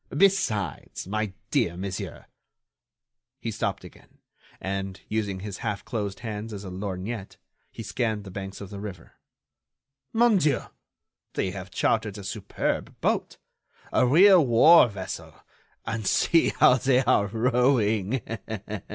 [0.09, 2.25] Besides, my dear monsieur—"
[3.39, 4.17] He stopped again
[4.59, 7.37] and, using his half closed hands as a lorgnette,
[7.71, 9.11] he scanned the banks of the river.
[10.11, 10.63] "Mon Dieu!
[11.35, 13.37] they have chartered a superb boat,
[13.93, 15.35] a real war vessel,
[15.85, 18.23] and see how they are rowing.